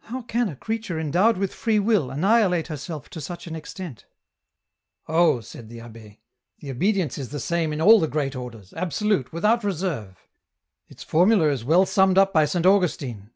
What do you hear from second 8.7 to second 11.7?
absolute, without reserve; its formula is